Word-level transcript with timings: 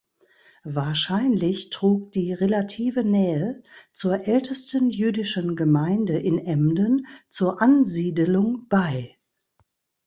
Wahrscheinlich 0.63 1.69
trug 1.69 2.11
die 2.13 2.33
relative 2.33 3.03
Nähe 3.03 3.61
zur 3.93 4.27
ältesten 4.27 4.89
jüdischen 4.89 5.55
Gemeinde 5.55 6.17
in 6.17 6.39
Emden 6.39 7.05
zur 7.29 7.61
Ansiedelung 7.61 8.65
bei. 8.67 9.15